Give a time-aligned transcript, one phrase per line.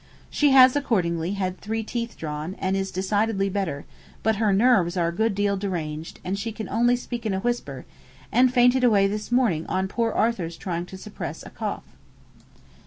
[0.31, 3.85] She has accordingly had three teeth drawn, and is decidedly better;
[4.23, 7.85] but her nerves are a good deal deranged, she can only speak in a whisper,
[8.31, 11.83] and fainted away this morning on poor Arthur's trying to suppress a cough.'